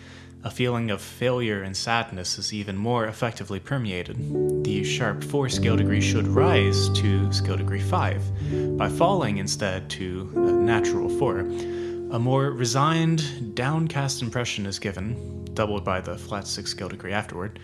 a 0.44 0.50
feeling 0.50 0.90
of 0.90 1.00
failure 1.00 1.62
and 1.62 1.76
sadness 1.76 2.38
is 2.38 2.52
even 2.52 2.76
more 2.76 3.06
effectively 3.06 3.58
permeated. 3.58 4.16
The 4.64 4.84
sharp 4.84 5.24
4 5.24 5.48
scale 5.48 5.76
degree 5.76 6.00
should 6.00 6.28
rise 6.28 6.88
to 6.90 7.32
scale 7.32 7.56
degree 7.56 7.80
5, 7.80 8.76
by 8.76 8.88
falling 8.88 9.38
instead 9.38 9.90
to 9.90 10.30
a 10.36 10.52
natural 10.52 11.08
4. 11.08 11.40
A 12.12 12.18
more 12.18 12.52
resigned, 12.52 13.56
downcast 13.56 14.22
impression 14.22 14.66
is 14.66 14.78
given, 14.78 15.44
doubled 15.54 15.84
by 15.84 16.00
the 16.00 16.16
flat 16.16 16.46
6 16.46 16.70
scale 16.70 16.88
degree 16.88 17.12
afterward. 17.12 17.58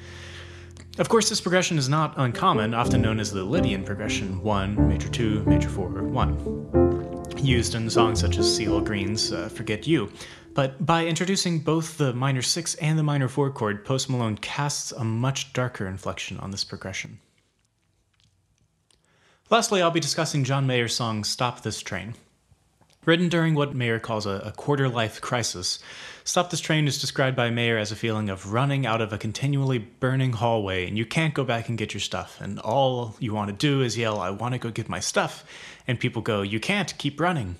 Of 0.98 1.08
course, 1.08 1.30
this 1.30 1.40
progression 1.40 1.78
is 1.78 1.88
not 1.88 2.12
uncommon, 2.18 2.74
often 2.74 3.00
known 3.00 3.18
as 3.18 3.32
the 3.32 3.42
Lydian 3.42 3.82
progression 3.82 4.42
1, 4.42 4.88
major 4.88 5.08
2, 5.08 5.42
major 5.44 5.70
4, 5.70 5.88
1, 5.88 7.38
used 7.38 7.74
in 7.74 7.88
songs 7.88 8.20
such 8.20 8.36
as 8.36 8.44
CeeLo 8.46 8.84
Green's 8.84 9.32
uh, 9.32 9.48
Forget 9.48 9.86
You. 9.86 10.12
But 10.52 10.84
by 10.84 11.06
introducing 11.06 11.60
both 11.60 11.96
the 11.96 12.12
minor 12.12 12.42
6 12.42 12.74
and 12.74 12.98
the 12.98 13.02
minor 13.02 13.28
4 13.28 13.50
chord, 13.52 13.86
Post 13.86 14.10
Malone 14.10 14.36
casts 14.36 14.92
a 14.92 15.02
much 15.02 15.54
darker 15.54 15.86
inflection 15.86 16.36
on 16.40 16.50
this 16.50 16.62
progression. 16.62 17.20
Lastly, 19.48 19.80
I'll 19.80 19.90
be 19.90 19.98
discussing 19.98 20.44
John 20.44 20.66
Mayer's 20.66 20.94
song 20.94 21.24
Stop 21.24 21.62
This 21.62 21.80
Train. 21.80 22.16
Written 23.04 23.28
during 23.28 23.56
what 23.56 23.74
Mayer 23.74 23.98
calls 23.98 24.26
a, 24.26 24.30
a 24.44 24.52
quarter 24.52 24.88
life 24.88 25.20
crisis, 25.20 25.80
Stop 26.22 26.50
This 26.50 26.60
Train 26.60 26.86
is 26.86 27.00
described 27.00 27.36
by 27.36 27.50
Mayer 27.50 27.76
as 27.76 27.90
a 27.90 27.96
feeling 27.96 28.30
of 28.30 28.52
running 28.52 28.86
out 28.86 29.00
of 29.00 29.12
a 29.12 29.18
continually 29.18 29.78
burning 29.78 30.34
hallway 30.34 30.86
and 30.86 30.96
you 30.96 31.04
can't 31.04 31.34
go 31.34 31.42
back 31.42 31.68
and 31.68 31.76
get 31.76 31.92
your 31.94 32.00
stuff. 32.00 32.40
And 32.40 32.60
all 32.60 33.16
you 33.18 33.34
want 33.34 33.50
to 33.50 33.56
do 33.56 33.82
is 33.82 33.98
yell, 33.98 34.20
I 34.20 34.30
want 34.30 34.54
to 34.54 34.58
go 34.58 34.70
get 34.70 34.88
my 34.88 35.00
stuff. 35.00 35.44
And 35.88 35.98
people 35.98 36.22
go, 36.22 36.42
You 36.42 36.60
can't, 36.60 36.96
keep 36.96 37.18
running. 37.18 37.56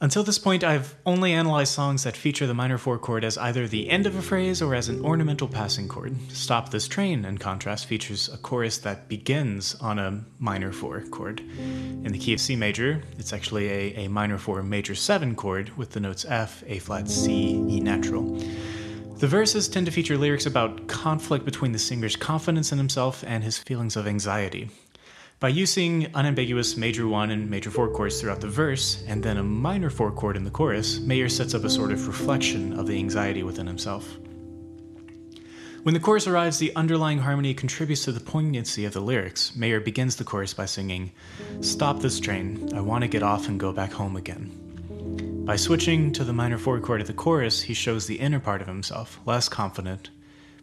Until 0.00 0.22
this 0.22 0.38
point, 0.38 0.62
I've 0.62 0.94
only 1.04 1.32
analyzed 1.32 1.72
songs 1.72 2.04
that 2.04 2.16
feature 2.16 2.46
the 2.46 2.54
minor 2.54 2.78
4 2.78 2.98
chord 2.98 3.24
as 3.24 3.36
either 3.36 3.66
the 3.66 3.90
end 3.90 4.06
of 4.06 4.14
a 4.14 4.22
phrase 4.22 4.62
or 4.62 4.76
as 4.76 4.88
an 4.88 5.04
ornamental 5.04 5.48
passing 5.48 5.88
chord. 5.88 6.16
Stop 6.30 6.70
This 6.70 6.86
Train, 6.86 7.24
in 7.24 7.36
contrast, 7.38 7.86
features 7.86 8.28
a 8.32 8.36
chorus 8.36 8.78
that 8.78 9.08
begins 9.08 9.74
on 9.80 9.98
a 9.98 10.24
minor 10.38 10.70
4 10.70 11.00
chord. 11.10 11.40
In 11.40 12.12
the 12.12 12.18
key 12.18 12.32
of 12.32 12.40
C 12.40 12.54
major, 12.54 13.02
it's 13.18 13.32
actually 13.32 13.68
a, 13.68 14.04
a 14.04 14.08
minor 14.08 14.38
4 14.38 14.62
major 14.62 14.94
7 14.94 15.34
chord 15.34 15.76
with 15.76 15.90
the 15.90 15.98
notes 15.98 16.24
F, 16.28 16.62
A 16.68 16.78
flat, 16.78 17.08
C, 17.08 17.54
E 17.68 17.80
natural. 17.80 18.38
The 19.16 19.26
verses 19.26 19.66
tend 19.66 19.86
to 19.86 19.92
feature 19.92 20.16
lyrics 20.16 20.46
about 20.46 20.86
conflict 20.86 21.44
between 21.44 21.72
the 21.72 21.78
singer's 21.80 22.14
confidence 22.14 22.70
in 22.70 22.78
himself 22.78 23.24
and 23.26 23.42
his 23.42 23.58
feelings 23.58 23.96
of 23.96 24.06
anxiety. 24.06 24.70
By 25.40 25.50
using 25.50 26.08
unambiguous 26.14 26.76
major 26.76 27.06
1 27.06 27.30
and 27.30 27.48
major 27.48 27.70
4 27.70 27.90
chords 27.90 28.20
throughout 28.20 28.40
the 28.40 28.48
verse, 28.48 29.04
and 29.06 29.22
then 29.22 29.36
a 29.36 29.44
minor 29.44 29.88
4 29.88 30.10
chord 30.10 30.36
in 30.36 30.42
the 30.42 30.50
chorus, 30.50 30.98
Mayer 30.98 31.28
sets 31.28 31.54
up 31.54 31.62
a 31.62 31.70
sort 31.70 31.92
of 31.92 32.08
reflection 32.08 32.72
of 32.72 32.88
the 32.88 32.98
anxiety 32.98 33.44
within 33.44 33.68
himself. 33.68 34.18
When 35.84 35.94
the 35.94 36.00
chorus 36.00 36.26
arrives, 36.26 36.58
the 36.58 36.74
underlying 36.74 37.20
harmony 37.20 37.54
contributes 37.54 38.02
to 38.06 38.10
the 38.10 38.18
poignancy 38.18 38.84
of 38.84 38.94
the 38.94 39.00
lyrics. 39.00 39.54
Mayer 39.54 39.78
begins 39.78 40.16
the 40.16 40.24
chorus 40.24 40.54
by 40.54 40.66
singing, 40.66 41.12
Stop 41.60 42.00
this 42.00 42.18
train, 42.18 42.70
I 42.74 42.80
want 42.80 43.02
to 43.02 43.08
get 43.08 43.22
off 43.22 43.46
and 43.46 43.60
go 43.60 43.72
back 43.72 43.92
home 43.92 44.16
again. 44.16 45.44
By 45.46 45.54
switching 45.54 46.10
to 46.14 46.24
the 46.24 46.32
minor 46.32 46.58
4 46.58 46.80
chord 46.80 47.00
of 47.00 47.06
the 47.06 47.12
chorus, 47.12 47.62
he 47.62 47.74
shows 47.74 48.08
the 48.08 48.18
inner 48.18 48.40
part 48.40 48.60
of 48.60 48.66
himself, 48.66 49.20
less 49.24 49.48
confident, 49.48 50.10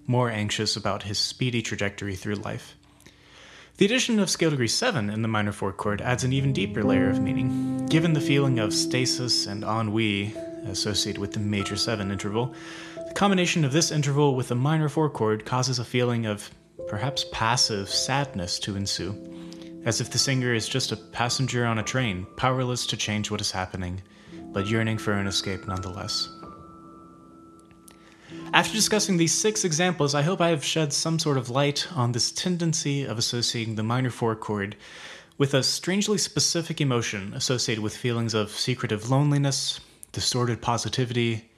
more 0.05 0.29
anxious 0.29 0.75
about 0.75 1.03
his 1.03 1.17
speedy 1.17 1.61
trajectory 1.61 2.15
through 2.15 2.35
life. 2.35 2.75
The 3.77 3.83
addition 3.83 4.19
of 4.19 4.29
scale 4.29 4.51
degree 4.51 4.69
7 4.69 5.09
in 5.09 5.21
the 5.21 5.27
minor 5.27 5.51
4 5.51 5.73
chord 5.73 6.01
adds 6.01 6.23
an 6.23 6.31
even 6.31 6.53
deeper 6.53 6.81
layer 6.81 7.09
of 7.09 7.21
meaning. 7.21 7.85
Given 7.87 8.13
the 8.13 8.21
feeling 8.21 8.57
of 8.57 8.73
stasis 8.73 9.47
and 9.47 9.65
ennui 9.65 10.33
associated 10.67 11.19
with 11.19 11.33
the 11.33 11.41
major 11.41 11.75
7 11.75 12.09
interval, 12.09 12.55
the 12.95 13.13
combination 13.13 13.65
of 13.65 13.73
this 13.73 13.91
interval 13.91 14.33
with 14.33 14.47
the 14.47 14.55
minor 14.55 14.87
4 14.87 15.09
chord 15.09 15.43
causes 15.43 15.77
a 15.77 15.83
feeling 15.83 16.25
of 16.25 16.49
perhaps 16.87 17.25
passive 17.33 17.89
sadness 17.89 18.59
to 18.59 18.77
ensue, 18.77 19.13
as 19.83 19.99
if 19.99 20.09
the 20.09 20.17
singer 20.17 20.53
is 20.53 20.69
just 20.69 20.93
a 20.93 20.97
passenger 20.97 21.65
on 21.65 21.79
a 21.79 21.83
train, 21.83 22.25
powerless 22.37 22.85
to 22.87 22.95
change 22.95 23.29
what 23.29 23.41
is 23.41 23.51
happening, 23.51 24.01
but 24.53 24.67
yearning 24.67 24.97
for 24.97 25.11
an 25.11 25.27
escape 25.27 25.67
nonetheless. 25.67 26.29
After 28.55 28.71
discussing 28.71 29.17
these 29.17 29.33
six 29.33 29.65
examples, 29.65 30.15
I 30.15 30.21
hope 30.21 30.39
I 30.39 30.47
have 30.47 30.63
shed 30.63 30.93
some 30.93 31.19
sort 31.19 31.37
of 31.37 31.49
light 31.49 31.89
on 31.93 32.13
this 32.13 32.31
tendency 32.31 33.03
of 33.03 33.17
associating 33.17 33.75
the 33.75 33.83
minor 33.83 34.09
four 34.09 34.33
chord 34.33 34.77
with 35.37 35.53
a 35.53 35.61
strangely 35.61 36.17
specific 36.17 36.79
emotion 36.79 37.33
associated 37.33 37.83
with 37.83 37.97
feelings 37.97 38.33
of 38.33 38.51
secretive 38.51 39.09
loneliness, 39.09 39.81
distorted 40.13 40.61
positivity, 40.61 41.51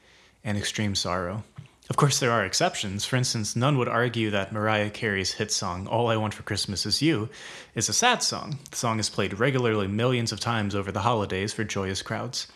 and 0.43 0.57
extreme 0.57 0.95
sorrow. 0.95 1.43
Of 1.87 1.97
course, 1.97 2.19
there 2.19 2.31
are 2.31 2.43
exceptions. 2.43 3.05
For 3.05 3.15
instance, 3.15 3.55
none 3.55 3.77
would 3.77 3.87
argue 3.87 4.31
that 4.31 4.51
Mariah 4.51 4.89
Carey's 4.89 5.33
hit 5.33 5.51
song, 5.51 5.85
All 5.85 6.07
I 6.07 6.17
Want 6.17 6.33
for 6.33 6.41
Christmas 6.41 6.83
Is 6.87 6.99
You, 6.99 7.29
is 7.75 7.89
a 7.89 7.93
sad 7.93 8.23
song. 8.23 8.57
The 8.71 8.75
song 8.75 8.99
is 8.99 9.07
played 9.07 9.37
regularly 9.37 9.87
millions 9.87 10.31
of 10.31 10.39
times 10.39 10.73
over 10.73 10.91
the 10.91 11.01
holidays 11.01 11.53
for 11.53 11.63
joyous 11.63 12.01
crowds. 12.01 12.47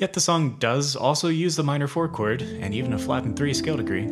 Yet 0.00 0.14
the 0.14 0.20
song 0.20 0.56
does 0.58 0.96
also 0.96 1.28
use 1.28 1.56
the 1.56 1.62
minor 1.62 1.86
4 1.86 2.08
chord 2.08 2.40
and 2.40 2.72
even 2.72 2.94
a 2.94 2.98
flattened 2.98 3.36
3 3.36 3.52
scale 3.52 3.76
degree. 3.76 4.08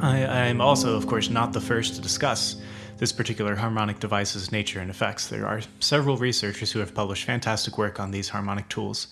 I, 0.00 0.46
am 0.46 0.60
also, 0.60 0.96
of 0.96 1.08
course, 1.08 1.28
not 1.28 1.52
the 1.52 1.60
first 1.60 1.96
to 1.96 2.00
discuss 2.00 2.62
this 2.96 3.10
particular 3.10 3.56
harmonic 3.56 3.98
device's 3.98 4.52
nature 4.52 4.78
and 4.78 4.88
effects. 4.88 5.26
There 5.26 5.48
are 5.48 5.62
several 5.80 6.16
researchers 6.16 6.70
who 6.70 6.78
have 6.78 6.94
published 6.94 7.24
fantastic 7.24 7.76
work 7.76 7.98
on 7.98 8.12
these 8.12 8.28
harmonic 8.28 8.68
tools. 8.68 9.08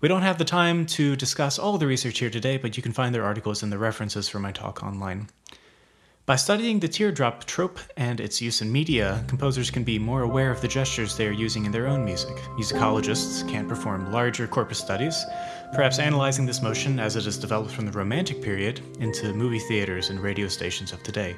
We 0.00 0.08
don't 0.08 0.22
have 0.22 0.38
the 0.38 0.46
time 0.46 0.86
to 0.86 1.16
discuss 1.16 1.58
all 1.58 1.76
the 1.76 1.86
research 1.86 2.18
here 2.18 2.30
today, 2.30 2.56
but 2.56 2.78
you 2.78 2.82
can 2.82 2.92
find 2.92 3.14
their 3.14 3.24
articles 3.24 3.62
in 3.62 3.68
the 3.68 3.76
references 3.76 4.26
for 4.26 4.38
my 4.38 4.52
talk 4.52 4.82
online. 4.82 5.28
By 6.28 6.36
studying 6.36 6.78
the 6.78 6.88
teardrop 6.88 7.44
trope 7.46 7.78
and 7.96 8.20
its 8.20 8.42
use 8.42 8.60
in 8.60 8.70
media, 8.70 9.24
composers 9.28 9.70
can 9.70 9.82
be 9.82 9.98
more 9.98 10.24
aware 10.24 10.50
of 10.50 10.60
the 10.60 10.68
gestures 10.68 11.16
they 11.16 11.26
are 11.26 11.32
using 11.32 11.64
in 11.64 11.72
their 11.72 11.86
own 11.86 12.04
music. 12.04 12.36
Musicologists 12.58 13.48
can't 13.48 13.66
perform 13.66 14.12
larger 14.12 14.46
corpus 14.46 14.78
studies, 14.78 15.24
perhaps 15.72 15.98
analyzing 15.98 16.44
this 16.44 16.60
motion 16.60 17.00
as 17.00 17.16
it 17.16 17.24
has 17.24 17.38
developed 17.38 17.72
from 17.72 17.86
the 17.86 17.92
Romantic 17.92 18.42
period 18.42 18.82
into 19.00 19.32
movie 19.32 19.58
theaters 19.58 20.10
and 20.10 20.20
radio 20.20 20.48
stations 20.48 20.92
of 20.92 21.02
today. 21.02 21.34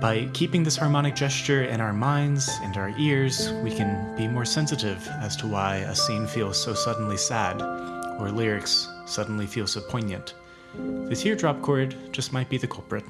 By 0.00 0.30
keeping 0.32 0.62
this 0.62 0.78
harmonic 0.78 1.14
gesture 1.14 1.64
in 1.64 1.82
our 1.82 1.92
minds 1.92 2.48
and 2.62 2.78
our 2.78 2.94
ears, 2.98 3.52
we 3.62 3.70
can 3.70 4.16
be 4.16 4.26
more 4.26 4.46
sensitive 4.46 5.06
as 5.20 5.36
to 5.36 5.46
why 5.46 5.76
a 5.76 5.94
scene 5.94 6.26
feels 6.26 6.56
so 6.56 6.72
suddenly 6.72 7.18
sad, 7.18 7.60
or 8.18 8.30
lyrics 8.30 8.88
suddenly 9.04 9.44
feel 9.44 9.66
so 9.66 9.82
poignant. 9.82 10.32
The 11.10 11.14
teardrop 11.14 11.60
chord 11.60 11.94
just 12.10 12.32
might 12.32 12.48
be 12.48 12.56
the 12.56 12.66
culprit. 12.66 13.04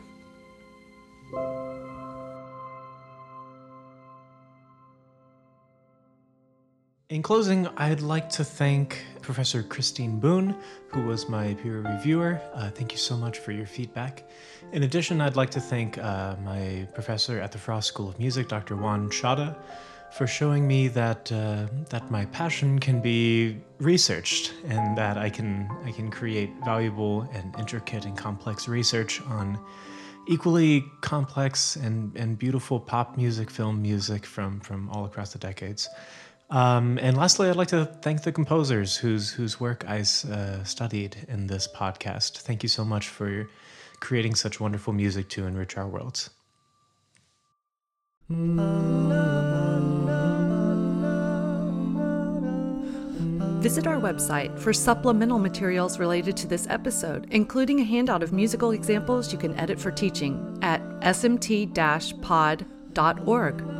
In 7.08 7.22
closing, 7.22 7.68
I'd 7.76 8.00
like 8.00 8.28
to 8.30 8.42
thank 8.42 9.04
Professor 9.22 9.62
Christine 9.62 10.18
Boone, 10.18 10.56
who 10.88 11.04
was 11.04 11.28
my 11.28 11.54
peer 11.54 11.80
reviewer. 11.80 12.40
Uh, 12.52 12.68
thank 12.70 12.90
you 12.90 12.98
so 12.98 13.16
much 13.16 13.38
for 13.38 13.52
your 13.52 13.64
feedback. 13.64 14.28
In 14.72 14.82
addition, 14.82 15.20
I'd 15.20 15.36
like 15.36 15.50
to 15.50 15.60
thank 15.60 15.98
uh, 15.98 16.34
my 16.42 16.88
professor 16.94 17.38
at 17.38 17.52
the 17.52 17.58
Frost 17.58 17.86
School 17.86 18.08
of 18.08 18.18
Music, 18.18 18.48
Dr. 18.48 18.74
Juan 18.74 19.08
Chattah, 19.08 19.56
for 20.10 20.26
showing 20.26 20.66
me 20.66 20.88
that 20.88 21.30
uh, 21.30 21.66
that 21.90 22.10
my 22.10 22.24
passion 22.26 22.80
can 22.80 23.00
be 23.00 23.56
researched 23.78 24.52
and 24.66 24.98
that 24.98 25.16
I 25.16 25.30
can 25.30 25.70
I 25.84 25.92
can 25.92 26.10
create 26.10 26.50
valuable 26.64 27.22
and 27.32 27.54
intricate 27.56 28.04
and 28.04 28.18
complex 28.18 28.66
research 28.66 29.22
on 29.28 29.60
equally 30.26 30.84
complex 31.02 31.76
and, 31.76 32.16
and 32.16 32.36
beautiful 32.36 32.80
pop 32.80 33.16
music, 33.16 33.48
film 33.48 33.80
music 33.80 34.26
from 34.26 34.58
from 34.58 34.90
all 34.90 35.04
across 35.04 35.32
the 35.32 35.38
decades. 35.38 35.88
Um, 36.48 36.98
and 37.02 37.16
lastly, 37.16 37.48
I'd 37.48 37.56
like 37.56 37.68
to 37.68 37.86
thank 37.86 38.22
the 38.22 38.30
composers 38.30 38.96
whose 38.96 39.30
whose 39.30 39.58
work 39.58 39.84
I 39.88 40.00
uh, 40.00 40.62
studied 40.64 41.26
in 41.28 41.48
this 41.48 41.66
podcast. 41.66 42.38
Thank 42.38 42.62
you 42.62 42.68
so 42.68 42.84
much 42.84 43.08
for 43.08 43.48
creating 44.00 44.36
such 44.36 44.60
wonderful 44.60 44.92
music 44.92 45.28
to 45.30 45.46
enrich 45.46 45.76
our 45.76 45.88
worlds. 45.88 46.30
Visit 53.60 53.86
our 53.88 53.96
website 53.96 54.56
for 54.58 54.72
supplemental 54.72 55.40
materials 55.40 55.98
related 55.98 56.36
to 56.36 56.46
this 56.46 56.68
episode, 56.68 57.26
including 57.32 57.80
a 57.80 57.84
handout 57.84 58.22
of 58.22 58.32
musical 58.32 58.70
examples 58.70 59.32
you 59.32 59.38
can 59.38 59.58
edit 59.58 59.80
for 59.80 59.90
teaching 59.90 60.58
at 60.62 60.80
smt 61.00 61.74
pod.org 62.22 63.75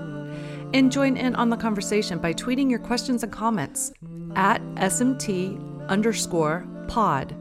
and 0.73 0.91
join 0.91 1.17
in 1.17 1.35
on 1.37 1.51
the 1.51 1.57
conversation 1.57 2.19
by 2.19 2.33
tweeting 2.33 2.71
your 2.71 2.79
questions 2.79 3.23
and 3.23 3.33
comments 3.33 3.93
at 4.35 4.61
SMT 4.77 5.89
underscore 5.89 6.67
pod. 6.89 7.35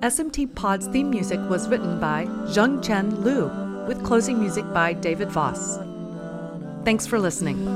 SMT 0.00 0.54
Pod's 0.54 0.86
theme 0.86 1.10
music 1.10 1.40
was 1.48 1.68
written 1.68 1.98
by 1.98 2.24
Zheng 2.46 2.84
Chen 2.84 3.22
Liu, 3.24 3.50
with 3.88 4.04
closing 4.04 4.38
music 4.38 4.64
by 4.72 4.92
David 4.92 5.30
Voss. 5.30 5.78
Thanks 6.84 7.06
for 7.06 7.18
listening. 7.18 7.66